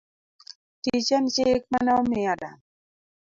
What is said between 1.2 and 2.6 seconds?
chik mane omi Adam.